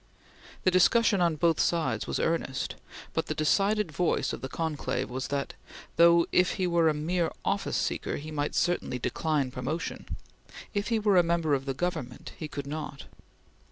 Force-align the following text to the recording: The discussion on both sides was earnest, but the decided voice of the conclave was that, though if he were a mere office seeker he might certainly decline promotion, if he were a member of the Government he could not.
The 0.63 0.71
discussion 0.71 1.21
on 1.21 1.35
both 1.35 1.59
sides 1.59 2.07
was 2.07 2.17
earnest, 2.19 2.73
but 3.13 3.27
the 3.27 3.35
decided 3.35 3.91
voice 3.91 4.33
of 4.33 4.41
the 4.41 4.49
conclave 4.49 5.11
was 5.11 5.27
that, 5.27 5.53
though 5.95 6.25
if 6.31 6.53
he 6.53 6.65
were 6.65 6.89
a 6.89 6.93
mere 6.95 7.31
office 7.45 7.77
seeker 7.77 8.17
he 8.17 8.31
might 8.31 8.55
certainly 8.55 8.97
decline 8.97 9.51
promotion, 9.51 10.07
if 10.73 10.87
he 10.87 10.97
were 10.97 11.17
a 11.17 11.21
member 11.21 11.53
of 11.53 11.65
the 11.65 11.75
Government 11.75 12.31
he 12.35 12.47
could 12.47 12.65
not. 12.65 13.03